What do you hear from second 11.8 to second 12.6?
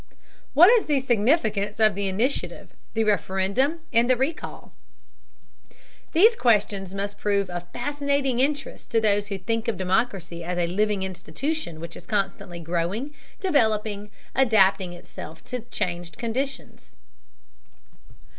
is constantly